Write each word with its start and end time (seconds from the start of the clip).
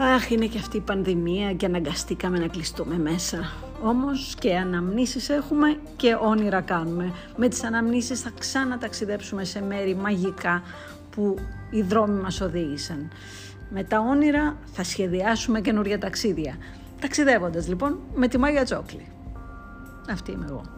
Αχ, 0.00 0.30
είναι 0.30 0.46
και 0.46 0.58
αυτή 0.58 0.76
η 0.76 0.80
πανδημία 0.80 1.52
και 1.52 1.66
αναγκαστήκαμε 1.66 2.38
να 2.38 2.46
κλειστούμε 2.46 2.98
μέσα. 2.98 3.52
Όμως 3.82 4.34
και 4.38 4.56
αναμνήσεις 4.56 5.28
έχουμε 5.28 5.78
και 5.96 6.16
όνειρα 6.20 6.60
κάνουμε. 6.60 7.12
Με 7.36 7.48
τις 7.48 7.64
αναμνήσεις 7.64 8.20
θα 8.20 8.30
ξαναταξιδέψουμε 8.38 9.44
σε 9.44 9.62
μέρη 9.62 9.94
μαγικά 9.94 10.62
που 11.10 11.36
οι 11.70 11.82
δρόμοι 11.82 12.20
μας 12.20 12.40
οδήγησαν. 12.40 13.10
Με 13.70 13.84
τα 13.84 14.00
όνειρα 14.00 14.56
θα 14.72 14.84
σχεδιάσουμε 14.84 15.60
καινούργια 15.60 15.98
ταξίδια. 15.98 16.56
Ταξιδεύοντας 17.00 17.68
λοιπόν 17.68 17.98
με 18.14 18.28
τη 18.28 18.38
Μάγια 18.38 18.64
Τσόκλη. 18.64 19.06
Αυτή 20.10 20.32
είμαι 20.32 20.46
εγώ. 20.48 20.77